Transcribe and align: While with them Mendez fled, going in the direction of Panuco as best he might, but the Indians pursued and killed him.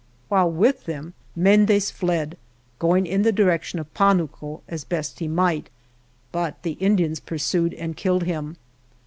While 0.29 0.49
with 0.51 0.85
them 0.85 1.13
Mendez 1.35 1.91
fled, 1.91 2.35
going 2.79 3.05
in 3.05 3.21
the 3.21 3.31
direction 3.31 3.77
of 3.77 3.93
Panuco 3.93 4.61
as 4.67 4.83
best 4.83 5.19
he 5.19 5.27
might, 5.27 5.69
but 6.31 6.63
the 6.63 6.71
Indians 6.81 7.19
pursued 7.19 7.75
and 7.75 7.95
killed 7.95 8.23
him. 8.23 8.57